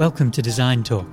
[0.00, 1.06] Welcome to Design Talk.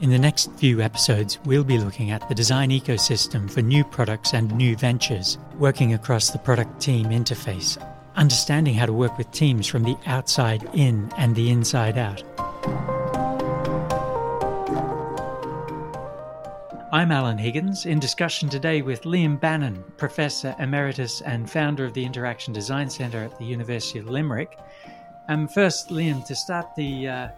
[0.00, 4.34] In the next few episodes, we'll be looking at the design ecosystem for new products
[4.34, 7.78] and new ventures, working across the product team interface,
[8.16, 12.24] understanding how to work with teams from the outside in and the inside out.
[16.92, 22.04] I'm Alan Higgins in discussion today with Liam Bannon, Professor Emeritus and founder of the
[22.04, 24.58] Interaction Design Centre at the University of Limerick.
[25.28, 27.28] Um, first, Liam, to start the uh,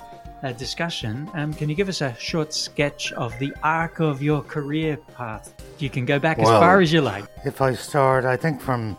[0.44, 4.42] uh, discussion, um, can you give us a short sketch of the arc of your
[4.42, 5.54] career path?
[5.78, 7.24] You can go back well, as far as you like.
[7.44, 8.96] If I start, I think from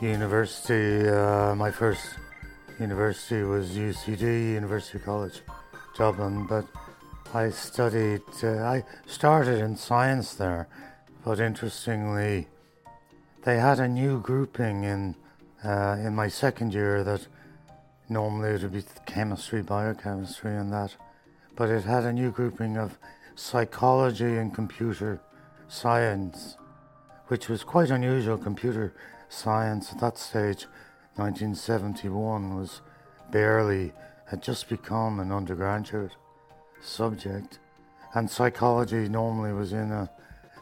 [0.00, 2.04] university, uh, my first
[2.78, 5.40] university was UCD, University College
[5.96, 6.66] Dublin, but
[7.32, 10.68] I studied, uh, I started in science there,
[11.24, 12.48] but interestingly,
[13.44, 15.16] they had a new grouping in
[15.64, 17.26] uh, in my second year that
[18.12, 20.94] Normally it would be chemistry, biochemistry, and that,
[21.56, 22.98] but it had a new grouping of
[23.36, 25.18] psychology and computer
[25.68, 26.58] science,
[27.28, 28.36] which was quite unusual.
[28.36, 28.92] Computer
[29.30, 30.66] science at that stage,
[31.16, 32.82] 1971, was
[33.30, 33.92] barely,
[34.26, 36.12] had just become an undergraduate
[36.82, 37.60] subject,
[38.14, 40.10] and psychology normally was in a,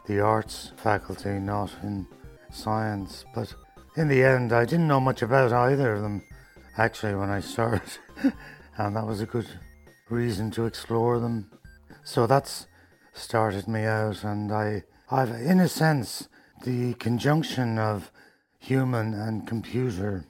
[0.07, 2.07] the arts faculty, not in
[2.49, 3.25] science.
[3.35, 3.53] But
[3.97, 6.23] in the end, I didn't know much about either of them
[6.77, 8.33] actually when I started, and
[8.77, 9.47] um, that was a good
[10.09, 11.51] reason to explore them.
[12.03, 12.67] So that's
[13.13, 16.29] started me out, and I, I've, in a sense,
[16.63, 18.11] the conjunction of
[18.59, 20.25] human and computer,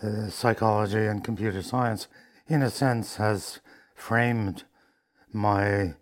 [0.00, 2.08] the psychology and computer science,
[2.46, 3.60] in a sense, has
[3.94, 4.64] framed
[5.32, 5.94] my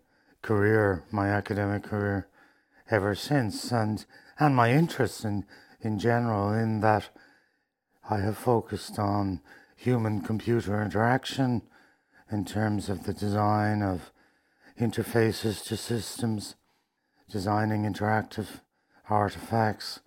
[0.42, 2.28] career, my academic career,
[2.90, 4.06] ever since, and
[4.38, 5.44] and my interest in
[5.80, 7.10] in general, in that
[8.08, 9.40] I have focused on
[9.86, 11.62] human computer interaction
[12.32, 14.10] in terms of the design of
[14.80, 16.56] interfaces to systems,
[17.30, 18.48] designing interactive
[19.08, 20.00] artifacts.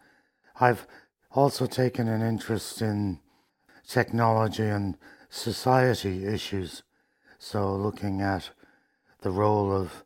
[0.59, 0.85] I've
[1.31, 3.19] also taken an interest in
[3.87, 4.97] technology and
[5.29, 6.83] society issues,
[7.37, 8.49] so looking at
[9.21, 10.03] the role of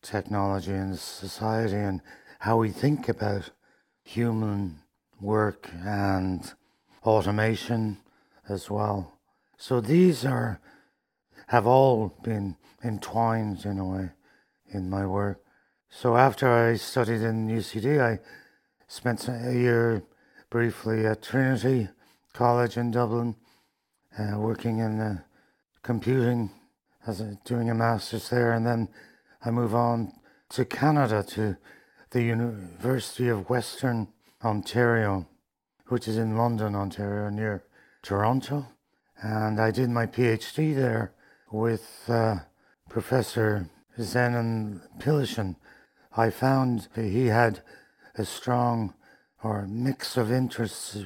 [0.00, 2.00] technology in society and
[2.38, 3.50] how we think about
[4.02, 4.78] human
[5.20, 6.54] work and
[7.04, 7.98] automation
[8.50, 9.18] as well.
[9.56, 10.60] So these are
[11.48, 14.10] have all been entwined in a way
[14.68, 15.42] in my work.
[15.88, 18.20] So after I studied in UCD, I
[18.86, 20.02] spent a year
[20.48, 21.88] briefly at Trinity
[22.32, 23.34] College in Dublin,
[24.18, 25.18] uh, working in uh,
[25.82, 26.50] computing
[27.06, 28.88] as a, doing a master's there, and then
[29.44, 30.12] I move on
[30.50, 31.56] to Canada to
[32.10, 34.08] the University of Western
[34.44, 35.26] Ontario,
[35.88, 37.64] which is in London, Ontario, near
[38.02, 38.66] Toronto,
[39.22, 41.12] and I did my PhD there
[41.52, 42.36] with uh,
[42.88, 43.68] Professor
[43.98, 45.56] Zenon Pylyshyn.
[46.16, 47.60] I found he had
[48.16, 48.94] a strong
[49.42, 51.04] or mix of interests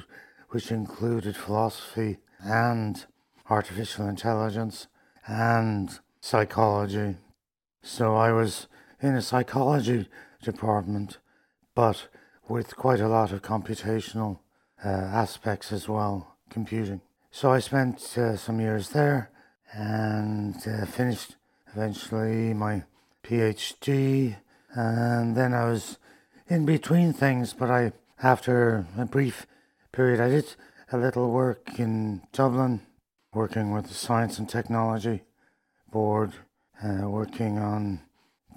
[0.49, 3.05] which included philosophy and
[3.49, 4.87] artificial intelligence
[5.27, 7.17] and psychology.
[7.83, 8.67] So I was
[9.01, 10.07] in a psychology
[10.41, 11.17] department,
[11.75, 12.07] but
[12.47, 14.39] with quite a lot of computational
[14.83, 17.01] uh, aspects as well computing.
[17.31, 19.29] So I spent uh, some years there
[19.73, 21.35] and uh, finished
[21.73, 22.83] eventually my
[23.23, 24.37] PhD.
[24.73, 25.97] And then I was
[26.47, 27.91] in between things, but I,
[28.21, 29.47] after a brief
[29.91, 30.55] period, I did
[30.91, 32.81] a little work in Dublin,
[33.33, 35.23] working with the Science and Technology
[35.91, 36.33] Board,
[36.83, 38.01] uh, working on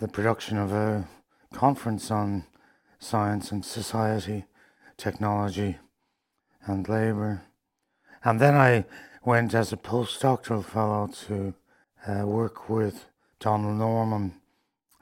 [0.00, 1.08] the production of a
[1.52, 2.44] conference on
[2.98, 4.44] science and society,
[4.96, 5.78] technology,
[6.66, 7.42] and labour.
[8.24, 8.84] And then I
[9.24, 11.54] went as a postdoctoral fellow to
[12.06, 13.06] uh, work with
[13.40, 14.34] Donald Norman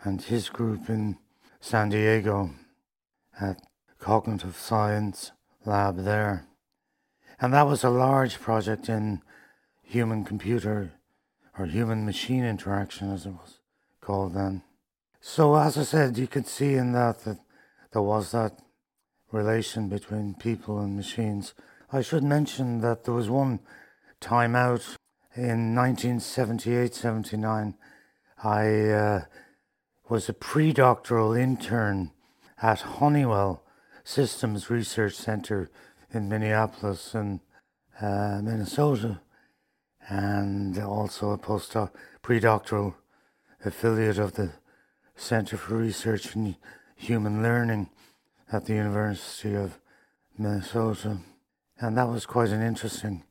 [0.03, 1.17] and his group in
[1.61, 2.51] San Diego
[3.41, 3.61] at
[3.99, 5.33] Cognitive Science
[5.65, 6.47] Lab there.
[7.41, 9.23] And that was a large project in
[9.83, 10.93] human computer
[11.59, 13.59] or human machine interaction, as it was
[14.01, 14.63] called then.
[15.21, 17.39] So, as I said, you could see in that that
[17.93, 18.59] there was that
[19.33, 21.55] relation between people and machines.
[21.93, 23.61] I should mention that there was one
[24.19, 24.97] time out
[25.37, 27.75] in 1978 79.
[28.43, 29.21] I uh,
[30.09, 32.11] was a pre doctoral intern
[32.61, 33.63] at Honeywell
[34.03, 35.71] Systems Research Center
[36.13, 37.39] in Minneapolis and
[38.01, 39.21] uh, Minnesota,
[40.09, 42.97] and also a postdoc pre doctoral
[43.65, 44.51] affiliate of the
[45.15, 46.57] Center for Research in
[46.97, 47.91] Human Learning
[48.53, 49.79] at the University of
[50.37, 51.19] Minnesota
[51.81, 53.25] and that was quite an interesting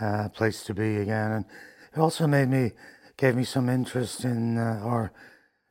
[0.00, 1.32] uh, place to be again.
[1.32, 1.44] And
[1.94, 2.72] it also made me
[3.16, 5.12] gave me some interest in, uh, or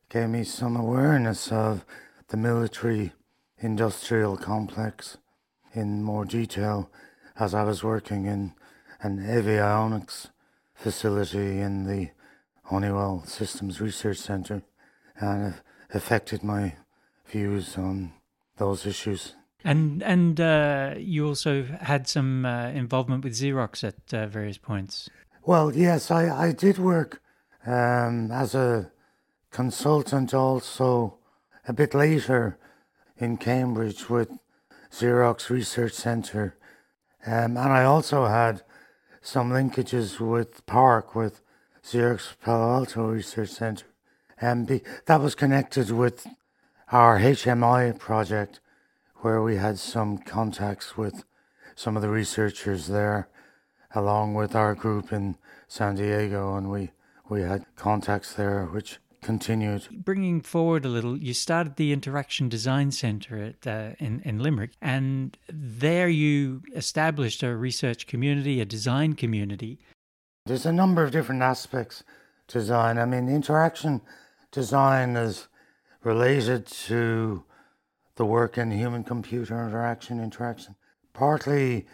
[0.10, 1.86] gave me some awareness of
[2.30, 3.14] the military
[3.60, 5.18] industrial complex
[5.74, 6.90] in more detail
[7.40, 8.54] as I was working in
[9.02, 10.30] an avionics
[10.74, 12.10] facility in the
[12.66, 14.64] Honeywell Systems Research Center
[15.18, 15.62] and it
[15.94, 16.76] affected my
[17.28, 18.14] views on
[18.58, 19.36] those issues.
[19.64, 25.10] And and uh, you also had some uh, involvement with Xerox at uh, various points.
[25.44, 27.22] Well, yes, I, I did work
[27.66, 28.92] um, as a
[29.52, 31.18] consultant also
[31.68, 32.58] a bit later
[33.18, 34.32] in Cambridge with
[34.92, 36.56] Xerox Research Centre.
[37.26, 38.64] Um, and I also had
[39.22, 41.42] some linkages with PARC, with
[41.84, 43.86] Xerox Palo Alto Research Centre.
[44.40, 46.26] And be, that was connected with
[46.92, 48.60] our HMI project,
[49.22, 51.24] where we had some contacts with
[51.76, 53.30] some of the researchers there,
[53.96, 55.38] along with our group in
[55.68, 56.92] San Diego, and we,
[57.30, 59.88] we had contacts there which continued.
[59.92, 64.72] Bringing forward a little, you started the Interaction Design Centre at, uh, in, in Limerick,
[64.82, 69.80] and there you established a research community, a design community.
[70.46, 72.04] There's a number of different aspects
[72.48, 72.98] to design.
[72.98, 74.02] I mean, interaction
[74.52, 75.48] design is
[76.04, 77.44] related to
[78.16, 80.76] the work in human computer interaction, interaction,
[81.14, 81.86] partly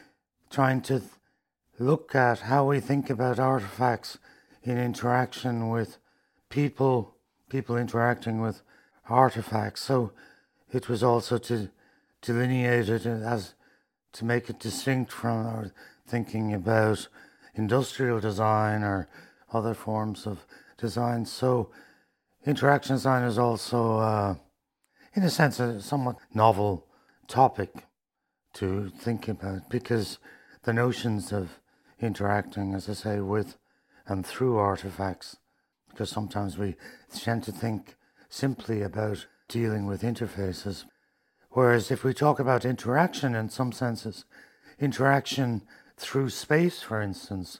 [0.49, 1.01] trying to
[1.79, 4.17] look at how we think about artifacts
[4.63, 5.97] in interaction with
[6.49, 7.17] people
[7.49, 8.61] people interacting with
[9.09, 9.81] artifacts.
[9.81, 10.11] So
[10.71, 11.69] it was also to
[12.21, 13.53] delineate it as
[14.13, 15.71] to make it distinct from our
[16.05, 17.07] thinking about
[17.55, 19.07] industrial design or
[19.53, 20.45] other forms of
[20.77, 21.25] design.
[21.25, 21.69] So
[22.45, 24.35] interaction design is also, uh,
[25.17, 26.85] in a sense, a somewhat novel
[27.27, 27.87] topic
[28.53, 30.19] to think about because
[30.61, 31.59] the notions of
[31.99, 33.57] interacting, as I say, with
[34.05, 35.37] and through artifacts
[35.89, 36.75] because sometimes we
[37.11, 37.95] tend to think
[38.29, 40.85] simply about dealing with interfaces.
[41.49, 44.23] Whereas if we talk about interaction in some senses,
[44.79, 45.63] interaction
[45.97, 47.59] through space, for instance,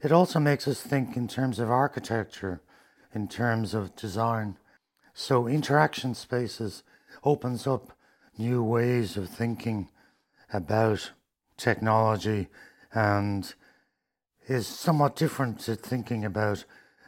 [0.00, 2.62] it also makes us think in terms of architecture,
[3.14, 4.56] in terms of design.
[5.20, 6.84] So interaction spaces
[7.24, 7.90] opens up
[8.38, 9.88] new ways of thinking
[10.52, 11.10] about
[11.56, 12.46] technology
[12.94, 13.52] and
[14.46, 16.64] is somewhat different to thinking about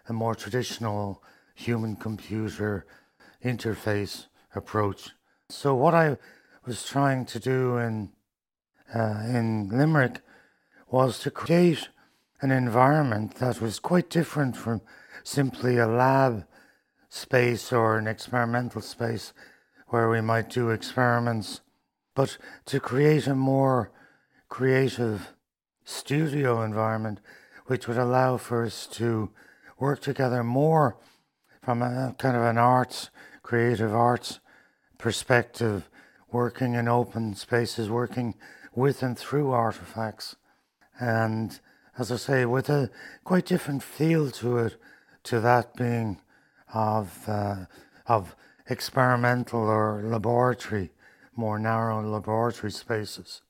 [0.09, 1.23] a more traditional
[1.55, 2.85] human computer
[3.45, 4.27] interface
[4.57, 5.11] approach.
[5.49, 6.17] So, what I
[6.67, 8.11] was trying to do in,
[8.93, 10.21] uh, in Limerick
[10.89, 11.91] was to create
[12.41, 14.81] an environment that was quite different from
[15.23, 16.45] simply a lab
[17.11, 19.35] space or an experimental space
[19.89, 21.61] where we might do experiments,
[22.15, 23.91] but to create a more
[24.49, 25.35] creative
[25.85, 27.21] studio environment
[27.67, 29.31] which would allow for us to
[29.79, 30.97] work together more
[31.63, 33.11] from a kind of an arts,
[33.43, 34.41] creative arts
[34.99, 35.89] perspective,
[36.31, 38.35] working in open spaces, working
[38.75, 40.37] with and through artifacts.
[41.01, 41.59] And
[41.99, 42.91] as I say, with a
[43.25, 44.77] quite different feel to it,
[45.25, 46.21] to that being
[46.73, 47.67] of, uh,
[48.07, 48.37] of
[48.69, 50.91] experimental or laboratory,
[51.37, 53.43] more narrow laboratory spaces.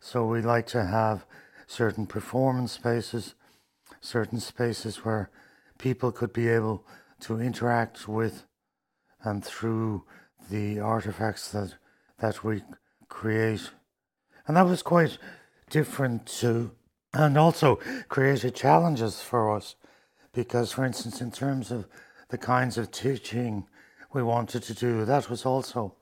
[0.00, 1.26] So we like to have
[1.66, 3.34] certain performance spaces,
[4.00, 5.30] certain spaces where
[5.78, 6.84] people could be able
[7.20, 8.44] to interact with
[9.22, 10.04] and through
[10.50, 11.74] the artifacts that
[12.20, 12.62] that we
[13.08, 13.70] create.
[14.46, 15.18] And that was quite
[15.70, 16.70] different to
[17.12, 17.76] and also
[18.08, 19.76] created challenges for us
[20.32, 21.86] because for instance in terms of
[22.34, 23.64] the kinds of teaching
[24.12, 25.94] we wanted to do that was also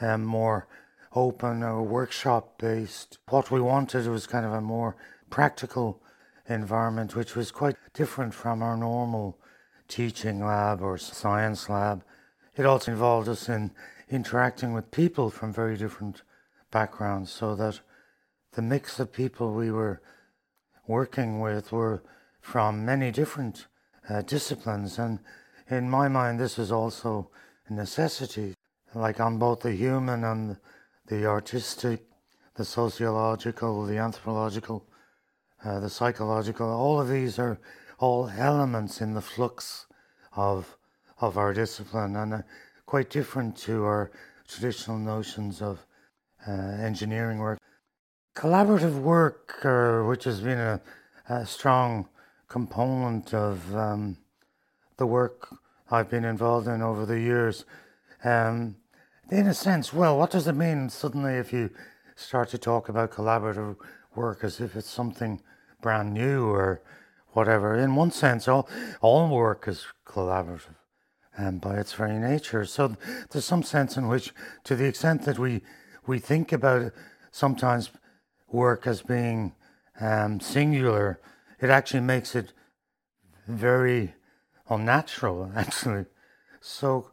[0.00, 0.66] um, more
[1.14, 4.96] open or workshop based what we wanted was kind of a more
[5.30, 6.02] practical
[6.48, 9.38] environment, which was quite different from our normal
[9.86, 12.02] teaching lab or science lab.
[12.56, 13.70] It also involved us in
[14.10, 16.22] interacting with people from very different
[16.72, 17.78] backgrounds, so that
[18.54, 20.02] the mix of people we were
[20.88, 22.02] working with were
[22.40, 23.68] from many different
[24.10, 24.98] uh, disciplines.
[24.98, 25.20] And
[25.70, 27.30] in my mind, this is also
[27.68, 28.54] a necessity,
[28.94, 30.56] like on both the human and
[31.06, 32.04] the artistic,
[32.54, 34.84] the sociological, the anthropological
[35.64, 37.58] uh, the psychological, all of these are
[37.98, 39.86] all elements in the flux
[40.36, 40.76] of
[41.20, 42.42] of our discipline and uh,
[42.86, 44.12] quite different to our
[44.46, 45.84] traditional notions of
[46.46, 47.58] uh, engineering work.
[48.36, 50.80] Collaborative work, uh, which has been a,
[51.28, 52.08] a strong
[52.46, 54.16] component of um,
[54.98, 55.48] the work
[55.90, 57.64] I've been involved in over the years.
[58.22, 58.76] Um,
[59.30, 61.70] in a sense, well, what does it mean suddenly if you
[62.16, 63.76] start to talk about collaborative
[64.14, 65.40] work as if it's something
[65.80, 66.82] brand new or
[67.32, 67.76] whatever.
[67.76, 68.68] In one sense, all,
[69.00, 70.74] all work is collaborative
[71.38, 72.64] um, by its very nature.
[72.64, 72.96] So
[73.30, 74.32] there's some sense in which,
[74.64, 75.62] to the extent that we,
[76.06, 76.92] we think about
[77.30, 77.90] sometimes
[78.48, 79.54] work as being
[80.00, 81.20] um, singular,
[81.60, 82.52] it actually makes it
[83.46, 84.14] very
[84.68, 86.06] unnatural, actually.
[86.60, 87.10] So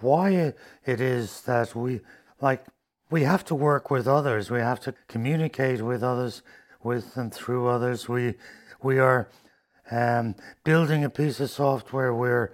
[0.00, 0.54] why
[0.84, 2.00] it is that we,
[2.40, 2.64] like,
[3.10, 6.42] we have to work with others, we have to communicate with others,
[6.82, 8.08] with and through others.
[8.08, 8.34] We,
[8.82, 9.28] we are
[9.90, 12.52] um, building a piece of software, we're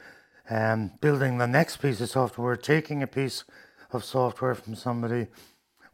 [0.48, 3.44] um, building the next piece of software, taking a piece
[3.92, 5.26] of software from somebody,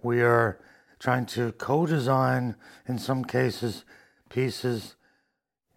[0.03, 0.59] we are
[0.99, 2.57] trying to co design,
[2.87, 3.85] in some cases,
[4.29, 4.97] pieces,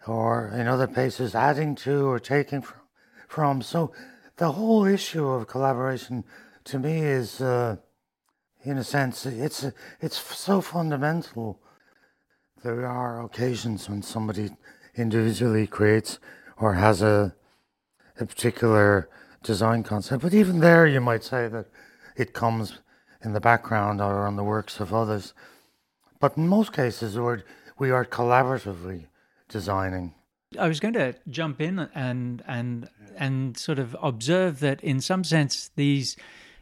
[0.07, 2.79] or in other places adding to or taking from.
[3.27, 3.61] from.
[3.61, 3.91] So
[4.37, 6.23] the whole issue of collaboration
[6.65, 7.77] to me is, uh,
[8.63, 9.65] in a sense, it's,
[10.01, 11.59] it's so fundamental.
[12.63, 14.49] There are occasions when somebody
[14.95, 16.19] individually creates
[16.57, 17.35] or has a,
[18.19, 19.09] a particular
[19.43, 20.23] design concept.
[20.23, 21.67] But even there, you might say that
[22.15, 22.79] it comes
[23.23, 25.33] in the background or on the works of others.
[26.19, 27.17] But in most cases,
[27.77, 29.07] we are collaboratively
[29.55, 30.13] designing.
[30.59, 35.23] I was going to jump in and and and sort of observe that in some
[35.23, 36.17] sense these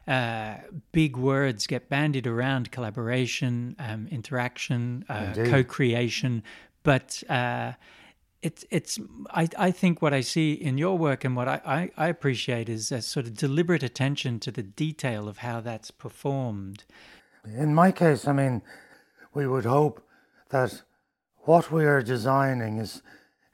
[0.07, 0.57] uh,
[0.91, 6.43] big words get bandied around: collaboration, um, interaction, uh, co-creation.
[6.83, 7.71] But uh,
[8.43, 8.99] it's it's
[9.31, 12.69] I, I think what I see in your work and what I, I, I, appreciate
[12.69, 16.83] is a sort of deliberate attention to the detail of how that's performed.
[17.45, 18.61] In my case, I mean,
[19.33, 19.95] we would hope
[20.49, 20.83] that
[21.45, 23.01] what we are designing is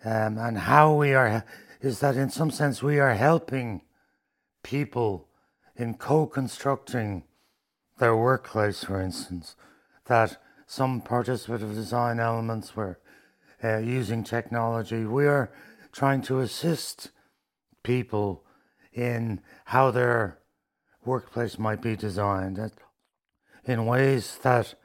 [0.05, 1.43] um, and how we are
[1.81, 3.81] is that in some sense we are helping
[4.63, 5.27] people
[5.75, 7.24] in co-constructing
[8.00, 9.55] their workplace, for instance,
[10.05, 13.00] that some participative design elements were
[13.63, 15.05] uh, using technology.
[15.05, 15.51] We are
[15.91, 17.12] trying to assist
[17.84, 18.43] people
[18.93, 20.39] in how their
[21.05, 22.60] workplace might be designed
[23.65, 24.75] in ways that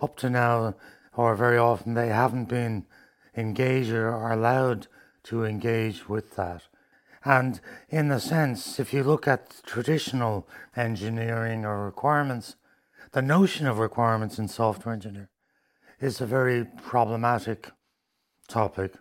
[0.00, 0.74] up to now
[1.16, 2.86] or very often they haven't been
[3.36, 4.86] engaged or allowed
[5.24, 6.62] to engage with that.
[7.24, 12.56] And in a sense, if you look at traditional engineering or requirements,
[13.12, 15.28] the notion of requirements in software engineering
[16.00, 17.70] is a very problematic
[18.46, 18.94] topic.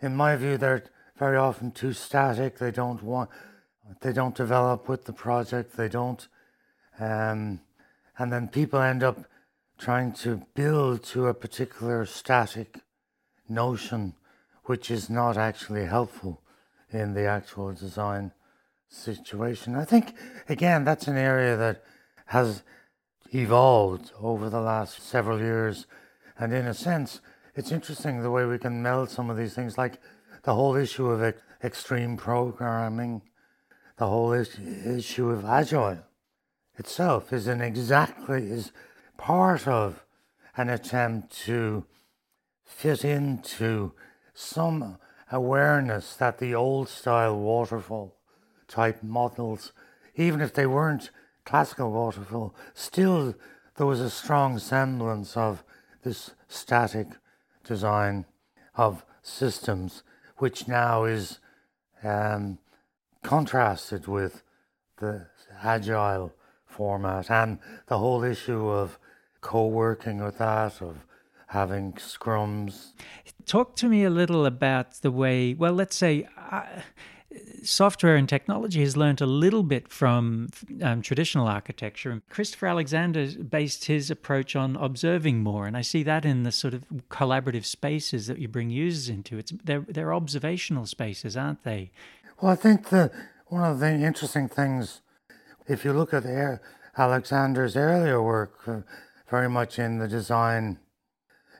[0.00, 0.84] In my view, they're
[1.18, 2.58] very often too static.
[2.58, 3.28] They don't want,
[4.00, 5.76] they don't develop with the project.
[5.76, 6.26] They don't,
[6.98, 7.60] um,
[8.18, 9.26] and then people end up
[9.78, 12.80] trying to build to a particular static
[13.48, 14.14] notion,
[14.64, 16.42] which is not actually helpful
[16.90, 18.32] in the actual design
[18.88, 19.74] situation.
[19.74, 20.14] I think
[20.48, 21.84] again that's an area that
[22.26, 22.62] has
[23.32, 25.86] evolved over the last several years,
[26.38, 27.20] and in a sense
[27.54, 30.00] it's interesting the way we can meld some of these things, like
[30.44, 33.22] the whole issue of extreme programming,
[33.96, 35.98] the whole is- issue of agile
[36.78, 38.70] itself is an exactly is
[39.16, 40.04] part of
[40.56, 41.84] an attempt to
[42.64, 43.92] fit into
[44.34, 44.98] some
[45.30, 48.16] awareness that the old style waterfall
[48.68, 49.72] type models,
[50.14, 51.10] even if they weren't
[51.44, 53.34] classical waterfall, still
[53.76, 55.62] there was a strong semblance of
[56.02, 57.08] this static
[57.64, 58.24] design
[58.74, 60.02] of systems,
[60.38, 61.38] which now is
[62.02, 62.58] um,
[63.22, 64.42] contrasted with
[64.98, 65.26] the
[65.62, 66.32] agile
[66.64, 68.98] format and the whole issue of
[69.40, 71.04] co-working with that, of
[71.48, 72.92] having scrums.
[73.46, 76.62] Talk to me a little about the way, well, let's say, uh,
[77.62, 80.48] software and technology has learned a little bit from
[80.82, 82.22] um, traditional architecture.
[82.30, 86.74] Christopher Alexander based his approach on observing more, and I see that in the sort
[86.74, 89.38] of collaborative spaces that you bring users into.
[89.38, 91.90] It's they're, they're observational spaces, aren't they?
[92.40, 93.12] Well, I think that
[93.46, 95.00] one of the interesting things,
[95.66, 96.24] if you look at
[96.96, 98.80] Alexander's earlier work, uh,
[99.28, 100.78] very much in the design,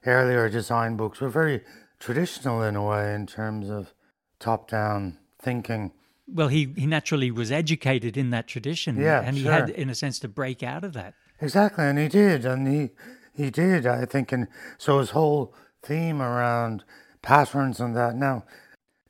[0.04, 1.62] earlier design books were very
[1.99, 3.92] traditional in a way in terms of
[4.38, 5.92] top-down thinking.
[6.28, 8.96] Well, he, he naturally was educated in that tradition.
[8.96, 9.52] Yeah, and he sure.
[9.52, 11.14] had, in a sense, to break out of that.
[11.40, 12.90] Exactly, and he did, and he
[13.32, 13.87] he did.
[13.87, 16.82] I think, and so his whole theme around
[17.23, 18.16] patterns and that.
[18.16, 18.44] Now,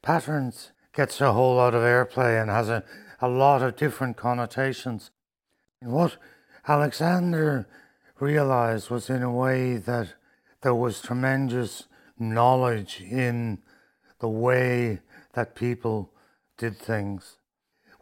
[0.03, 2.83] patterns gets a whole lot of airplay and has a,
[3.21, 5.11] a lot of different connotations.
[5.81, 6.17] And what
[6.67, 7.69] Alexander
[8.21, 10.15] realized was, in a way, that
[10.63, 11.85] there was tremendous
[12.19, 13.59] knowledge in
[14.21, 15.01] the way
[15.35, 16.13] that people
[16.57, 17.37] did things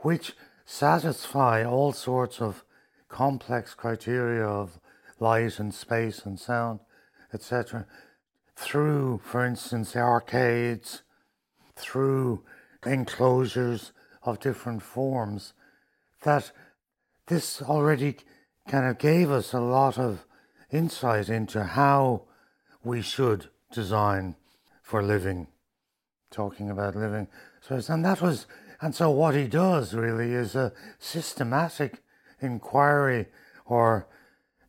[0.05, 0.35] which
[0.67, 2.63] satisfy all sorts of
[3.09, 4.79] complex criteria of
[5.19, 6.81] light and space and sound,
[7.33, 7.87] etc.,
[8.55, 11.03] through, for instance, arcades,
[11.75, 12.45] through
[12.85, 13.93] enclosures
[14.23, 15.55] of different forms
[16.23, 16.53] that
[17.27, 18.17] this already
[18.69, 20.25] kind of gave us a lot of
[20.71, 22.23] insight into how
[22.83, 24.37] we should design
[24.83, 25.47] for living,
[26.31, 27.29] talking about living.
[27.61, 28.47] So, and that was,
[28.81, 32.03] and so what he does really is a systematic
[32.41, 33.27] inquiry
[33.65, 34.07] or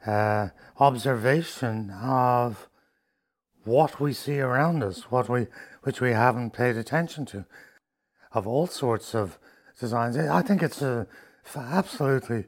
[0.06, 0.50] uh,
[0.80, 2.68] observation of
[3.64, 5.48] what we see around us, what we,
[5.84, 7.46] which we haven't paid attention to,
[8.32, 9.40] of all sorts of
[9.80, 10.18] designs.
[10.18, 11.08] I think it's a
[11.56, 12.46] absolutely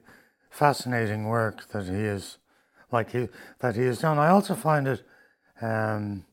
[0.57, 2.39] fascinating work that he is
[2.91, 3.27] like he
[3.59, 4.17] that he has done.
[4.17, 5.03] I also find it,
[5.61, 6.25] um,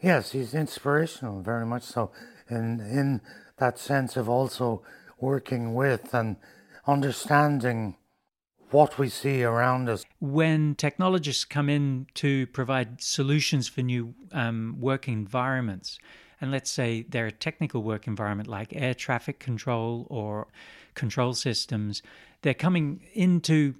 [0.00, 2.10] yes, he's inspirational, very much so,
[2.48, 3.20] in in
[3.58, 4.82] that sense of also
[5.20, 6.36] working with and
[6.86, 7.96] understanding
[8.70, 10.04] what we see around us.
[10.20, 15.98] When technologists come in to provide solutions for new um, work environments,
[16.40, 20.46] and let's say they're a technical work environment like air traffic control or
[20.94, 22.02] control systems,
[22.42, 23.74] they're coming into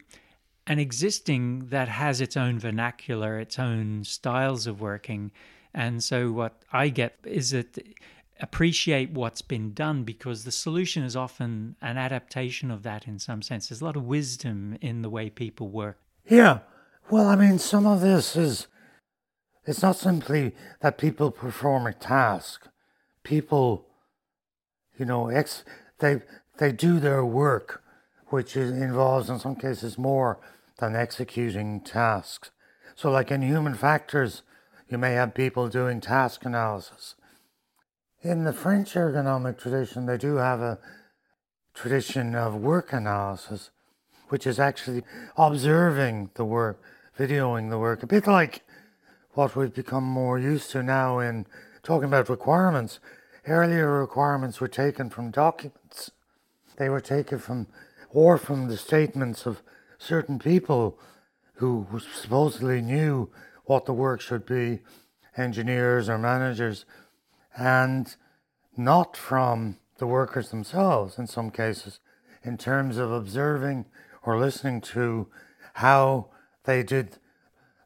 [0.67, 5.33] an existing that has its own vernacular, its own styles of working.
[5.75, 7.79] And so, what I get is that
[8.40, 13.43] appreciate what's been done because the solution is often an adaptation of that in some
[13.43, 13.69] sense.
[13.69, 15.99] There's a lot of wisdom in the way people work.
[16.29, 16.61] Yeah.
[17.11, 18.67] Well, I mean, some of this is,
[19.67, 22.69] it's not simply that people perform a task.
[23.25, 23.87] People,
[24.99, 25.64] you know, ex,
[25.99, 26.23] they,
[26.61, 27.83] they do their work,
[28.29, 30.38] which is, involves in some cases more
[30.79, 32.52] than executing tasks.
[32.95, 34.43] So, like in human factors,
[34.88, 37.17] you may have people doing task analysis
[38.23, 40.79] in the French ergonomic tradition, they do have a
[41.75, 43.71] tradition of work analysis,
[44.29, 45.02] which is actually
[45.37, 46.81] observing the work,
[47.19, 48.62] videoing the work, a bit like
[49.33, 51.47] what we've become more used to now in
[51.83, 53.00] talking about requirements.
[53.47, 55.79] Earlier requirements were taken from documents,
[56.80, 57.66] they were taken from,
[58.08, 59.62] or from the statements of
[59.99, 60.99] certain people
[61.56, 63.28] who supposedly knew
[63.66, 64.80] what the work should be,
[65.36, 66.86] engineers or managers
[67.54, 68.16] and
[68.78, 72.00] not from the workers themselves in some cases,
[72.43, 73.84] in terms of observing
[74.23, 75.28] or listening to
[75.75, 76.28] how
[76.64, 77.19] they did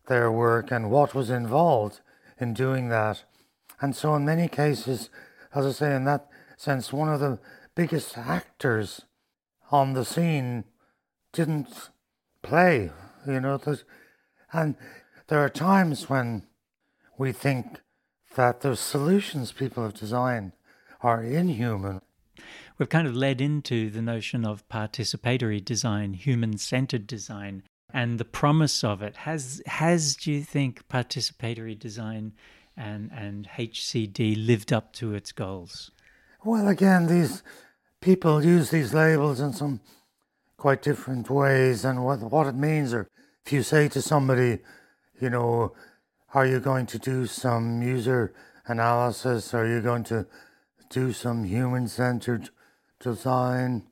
[0.07, 2.01] their work and what was involved
[2.39, 3.25] in doing that.
[3.81, 5.11] And so, in many cases,
[5.53, 7.41] as I say, in that sense, one of the
[7.75, 9.03] biggest actors
[9.71, 10.65] on the scene
[11.33, 11.91] didn't
[12.43, 12.91] play,
[13.27, 13.61] you know.
[14.53, 14.77] And
[15.29, 16.47] there are times when
[17.19, 17.81] we think
[18.37, 20.53] that the solutions people have designed
[21.01, 22.01] are inhuman.
[22.79, 28.25] We've kind of led into the notion of participatory design, human centered design, and the
[28.25, 29.17] promise of it.
[29.19, 32.33] Has, has do you think, participatory design
[32.77, 35.93] and, and HCD lived up to its goals?
[36.47, 37.43] Well, again, these
[38.03, 39.81] people use these labels in some
[40.59, 43.09] quite different ways, and what, what it means, or
[43.47, 44.59] if you say to somebody,
[45.19, 45.73] you know,
[46.35, 48.35] are you going to do some user
[48.67, 49.55] analysis?
[49.55, 50.27] Are you going to
[50.91, 52.51] do some human centered
[53.01, 53.85] design?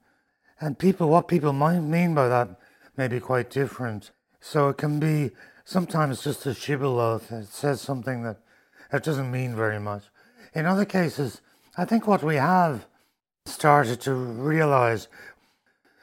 [0.60, 2.50] And people, what people might mean by that
[2.98, 4.10] may be quite different.
[4.40, 5.30] So it can be
[5.64, 7.32] sometimes just a shibboleth.
[7.32, 8.40] It says something that
[8.92, 10.02] it doesn't mean very much.
[10.54, 11.40] In other cases,
[11.74, 12.86] I think what we have
[13.46, 15.08] started to realize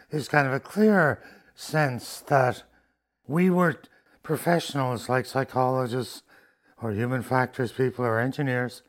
[0.10, 1.22] is kind of a clear
[1.54, 2.64] sense that
[3.28, 3.80] we were
[4.24, 6.24] professionals like psychologists
[6.82, 8.82] or human factors people or engineers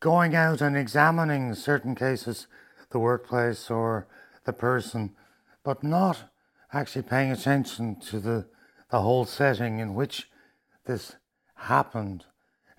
[0.00, 2.46] going out and examining certain cases,
[2.90, 4.06] the workplace or
[4.44, 5.10] the person,
[5.62, 6.30] but not
[6.72, 8.46] actually paying attention to the,
[8.90, 10.30] the whole setting in which
[10.86, 11.16] this
[11.54, 12.24] happened.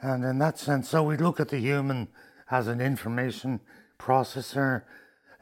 [0.02, 2.08] And in that sense, so we look at the human
[2.52, 3.60] as an information
[4.00, 4.84] processor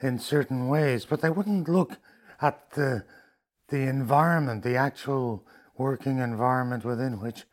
[0.02, 1.98] in certain ways, but they wouldn't look
[2.41, 3.04] at the
[3.70, 5.43] the environment, the actual
[5.78, 7.43] working environment within which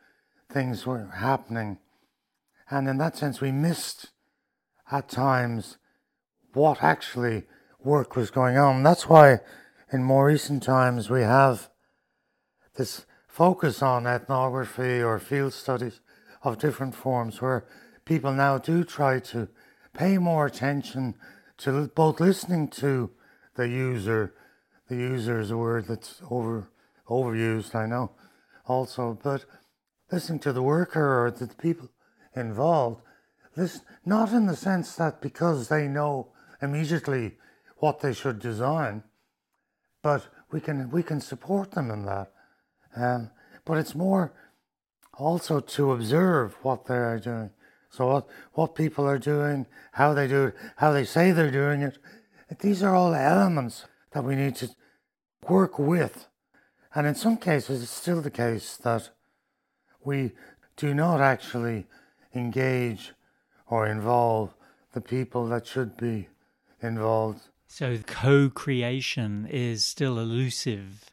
[0.51, 1.77] things were happening.
[2.69, 4.11] And in that sense, we missed
[4.91, 5.77] at times
[6.53, 7.43] what actually
[7.83, 8.81] work was going on.
[8.83, 9.39] That's why
[9.91, 11.69] in more recent times we have
[12.75, 15.99] this focus on ethnography or field studies
[16.43, 17.65] of different forms where
[18.05, 19.49] people now do try to
[19.93, 21.15] pay more attention
[21.57, 23.11] to both listening to
[23.55, 24.33] the user.
[24.87, 26.69] The user is a word that's over
[27.09, 28.11] overused, I know,
[28.65, 29.45] also, but
[30.11, 31.89] listening to the worker or the people
[32.35, 33.01] involved.
[33.55, 36.29] Listen, not in the sense that because they know
[36.61, 37.33] immediately
[37.77, 39.03] what they should design,
[40.01, 42.31] but we can we can support them in that.
[42.95, 43.31] Um,
[43.65, 44.33] but it's more
[45.13, 47.51] also to observe what they are doing.
[47.95, 51.81] So what what people are doing, how they do it, how they say they're doing
[51.81, 51.97] it,
[52.59, 54.69] these are all elements that we need to
[55.47, 56.27] work with.
[56.93, 59.09] And in some cases, it's still the case that
[60.03, 60.31] we
[60.77, 61.87] do not actually
[62.33, 63.13] engage
[63.67, 64.53] or involve
[64.93, 66.27] the people that should be
[66.81, 67.41] involved.
[67.67, 71.05] So co creation is still elusive.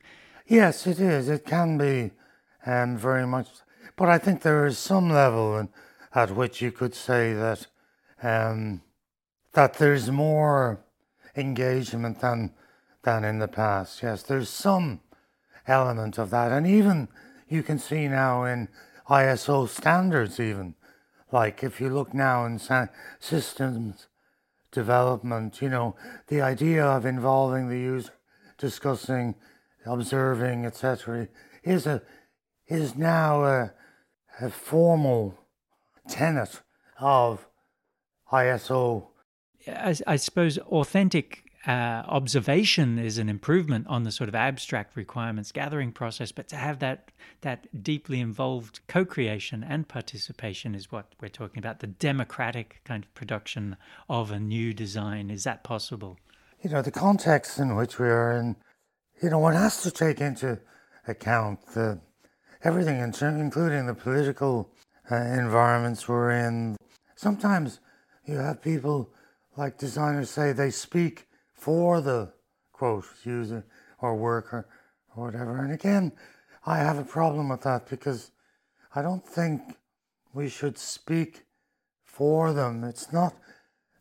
[0.46, 1.28] Yes, it is.
[1.28, 2.12] It can be
[2.66, 3.48] um, very much.
[3.96, 5.68] But I think there is some level in,
[6.14, 7.66] at which you could say that
[8.22, 8.82] um,
[9.52, 10.84] that there's more
[11.36, 12.52] engagement than
[13.02, 14.02] than in the past.
[14.02, 15.00] Yes, there's some
[15.66, 17.08] element of that, and even
[17.48, 18.68] you can see now in
[19.08, 20.74] ISO standards, even
[21.30, 22.60] like if you look now in
[23.18, 24.06] systems
[24.70, 25.94] development, you know,
[26.28, 28.12] the idea of involving the user,
[28.58, 29.34] discussing,
[29.84, 31.28] observing, etc.,
[31.62, 32.02] is a
[32.66, 33.72] is now a,
[34.40, 35.38] a formal
[36.08, 36.60] tenet
[36.98, 37.46] of
[38.32, 39.06] ISO.
[39.66, 45.52] I, I suppose authentic uh, observation is an improvement on the sort of abstract requirements
[45.52, 47.12] gathering process, but to have that
[47.42, 51.78] that deeply involved co-creation and participation is what we're talking about.
[51.78, 53.76] The democratic kind of production
[54.08, 56.18] of a new design is that possible?
[56.62, 58.56] You know, the context in which we are in.
[59.22, 60.58] You know, one has to take into
[61.06, 62.00] account the
[62.64, 64.71] everything, including the political
[65.10, 66.76] uh, environments we're in.
[67.16, 67.80] Sometimes
[68.24, 69.10] you have people
[69.56, 72.32] like designers say they speak for the
[72.72, 73.64] quote user
[74.00, 74.66] or worker
[75.14, 75.62] or whatever.
[75.62, 76.12] And again,
[76.64, 78.30] I have a problem with that because
[78.94, 79.62] I don't think
[80.32, 81.44] we should speak
[82.04, 82.84] for them.
[82.84, 83.34] It's not,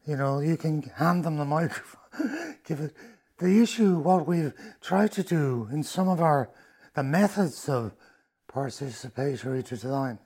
[0.05, 2.95] you know, you can hand them the microphone, give it.
[3.39, 6.51] The issue, what we've tried to do in some of our,
[6.93, 7.93] the methods of
[8.47, 10.19] participatory design,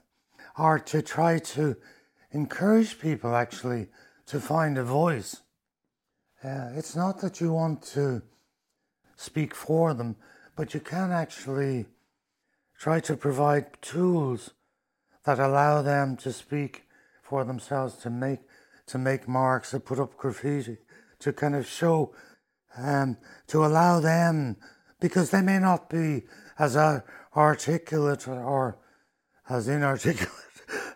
[0.56, 1.76] are to try to
[2.32, 3.88] encourage people actually
[4.26, 5.42] to find a voice.
[6.42, 8.22] Uh, it's not that you want to
[9.16, 10.16] speak for them,
[10.56, 11.86] but you can actually
[12.78, 14.50] try to provide tools
[15.24, 16.84] that allow them to speak
[17.22, 18.40] for themselves, to make
[18.86, 20.76] to make marks, to put up graffiti,
[21.18, 22.14] to kind of show,
[22.76, 23.16] um,
[23.48, 24.56] to allow them,
[25.00, 26.22] because they may not be
[26.56, 26.76] as
[27.34, 28.78] articulate or
[29.48, 30.45] as inarticulate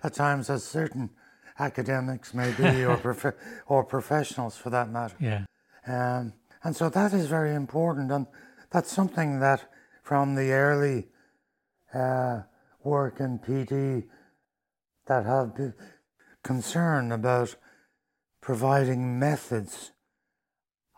[0.03, 1.11] at times as certain
[1.59, 3.35] academics maybe or prof-
[3.67, 5.17] or professionals for that matter.
[5.21, 5.45] Yeah.
[5.87, 6.33] Um,
[6.63, 8.27] and so that is very important, and
[8.71, 9.65] that's something that
[10.03, 11.09] from the early
[11.95, 12.43] uh,
[12.83, 14.05] work in PD
[15.07, 15.75] that have been
[16.43, 17.57] concerned about
[18.41, 19.93] providing methods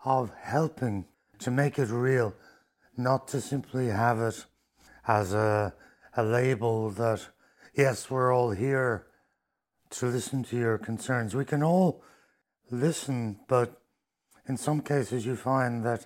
[0.05, 1.05] of helping
[1.39, 2.33] to make it real,
[2.97, 4.45] not to simply have it
[5.07, 5.73] as a,
[6.15, 7.27] a label that,
[7.73, 9.07] yes, we're all here
[9.91, 11.35] to listen to your concerns.
[11.35, 12.03] We can all
[12.71, 13.81] listen, but
[14.47, 16.05] in some cases you find that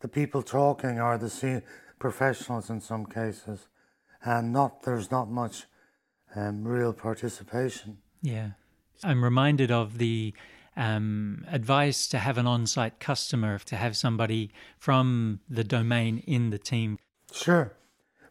[0.00, 1.62] the people talking are the
[1.98, 3.68] professionals in some cases,
[4.24, 5.66] and not there's not much
[6.34, 7.98] um, real participation.
[8.20, 8.50] Yeah,
[9.04, 10.34] I'm reminded of the
[10.76, 16.58] um, advice to have an on-site customer, to have somebody from the domain in the
[16.58, 16.98] team.
[17.32, 17.72] Sure.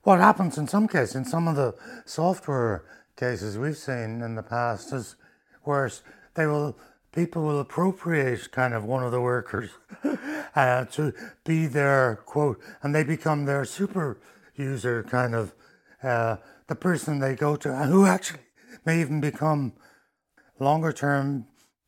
[0.04, 2.84] What happens in some cases, in some of the software
[3.16, 5.16] cases we've seen in the past is
[5.64, 6.02] worse.
[6.34, 6.78] They will
[7.12, 9.70] people will appropriate kind of one of the workers
[10.56, 14.20] uh, to be their quote, and they become their super
[14.56, 15.54] user kind of
[16.02, 16.38] uh,
[16.68, 18.40] the person they go to, and who actually
[18.86, 19.74] may even become
[20.60, 21.46] longer term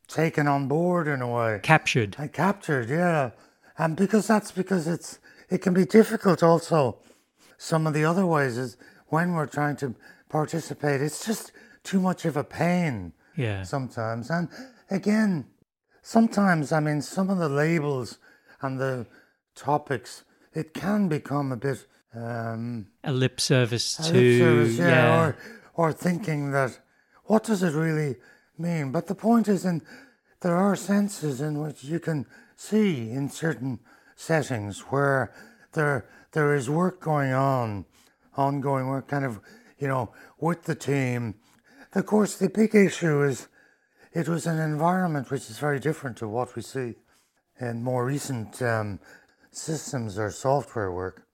[0.08, 3.32] taken on board in a way, captured, and captured, yeah,
[3.78, 5.18] and because that's because it's
[5.50, 7.00] it can be difficult also.
[7.58, 9.96] Some of the other ways is when we're trying to
[10.30, 11.02] participate.
[11.02, 11.52] It's just
[11.84, 13.14] too much of a pain.
[13.36, 13.64] Yeah.
[13.64, 14.30] Sometimes.
[14.30, 14.50] And
[14.90, 15.46] again,
[16.02, 18.20] sometimes, I mean, some of the labels
[18.62, 19.08] and the
[19.56, 21.86] topics, it can become a bit.
[22.16, 24.14] Um, a lip service a to.
[24.14, 25.22] Lip service, yeah, yeah.
[25.22, 25.38] Or,
[25.74, 26.80] or thinking that,
[27.26, 28.18] what does it really
[28.58, 28.92] mean?
[28.92, 29.82] But the point is, in
[30.42, 33.80] there are senses in which you can see in certain
[34.16, 35.34] settings where
[35.72, 37.86] there there is work going on,
[38.36, 39.40] ongoing work, kind of
[39.84, 41.36] you know, with the team.
[41.94, 43.50] Of course, the big issue is
[44.14, 46.96] it was an environment which is very different to what we see
[47.60, 49.00] in more recent um,
[49.52, 51.28] systems or software work,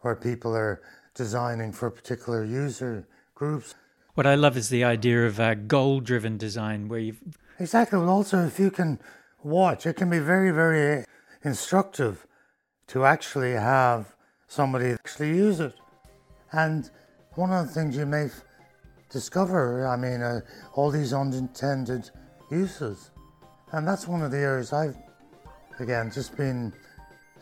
[0.00, 0.82] where people are
[1.14, 3.74] designing for particular user groups.
[4.14, 7.16] What I love is the idea of a goal driven design where you
[7.60, 7.98] Exactly.
[7.98, 8.98] Well, also, if you can
[9.44, 11.04] watch, it can be very, very
[11.44, 12.26] instructive
[12.88, 14.13] to actually have
[14.54, 15.74] somebody actually use it.
[16.52, 16.88] And
[17.34, 18.28] one of the things you may
[19.10, 20.40] discover, I mean, uh,
[20.74, 22.08] all these unintended
[22.50, 23.10] uses.
[23.72, 24.96] And that's one of the areas I've,
[25.80, 26.72] again, just been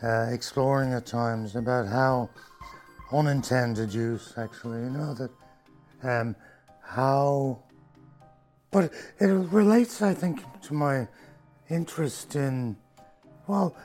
[0.03, 2.31] uh, exploring at times about how
[3.13, 5.31] unintended use, actually, you know, that
[6.03, 6.35] um,
[6.83, 7.63] how,
[8.71, 11.07] but it relates, I think, to my
[11.69, 12.77] interest in,
[13.47, 13.77] well,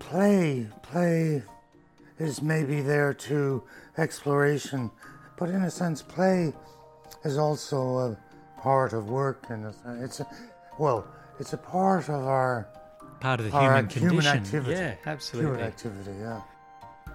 [0.00, 0.66] play.
[0.82, 1.42] Play
[2.22, 3.62] is maybe there to
[3.98, 4.90] exploration,
[5.38, 6.52] but in a sense, play
[7.24, 8.16] is also a
[8.60, 9.46] part of work.
[9.48, 10.26] And it's a,
[10.78, 11.06] well,
[11.38, 12.68] it's a part of our
[13.20, 14.10] part of the human condition.
[14.10, 14.72] Human activity.
[14.72, 15.50] Yeah, absolutely.
[15.50, 16.12] Human activity.
[16.20, 16.40] Yeah.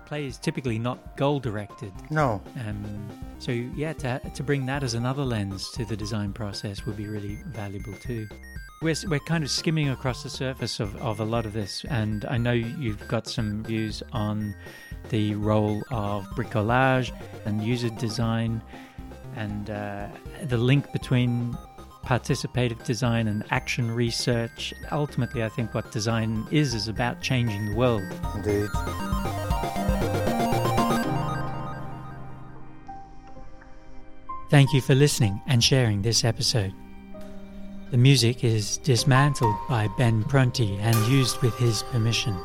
[0.05, 1.91] Play is typically not goal directed.
[2.09, 2.41] No.
[2.65, 6.95] Um, so yeah, to to bring that as another lens to the design process would
[6.95, 8.27] be really valuable too.
[8.79, 12.25] We're, we're kind of skimming across the surface of, of a lot of this, and
[12.25, 14.53] I know you've got some views on
[15.09, 17.11] the role of bricolage
[17.45, 18.61] and user design
[19.35, 20.07] and uh,
[20.43, 21.57] the link between
[22.05, 24.73] participative design and action research.
[24.91, 28.03] Ultimately, I think what design is is about changing the world.
[28.35, 28.69] Indeed.
[34.49, 36.73] Thank you for listening and sharing this episode.
[37.89, 42.35] The music is dismantled by Ben Prunty and used with his permission.